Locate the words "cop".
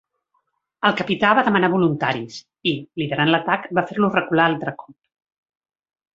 4.83-4.97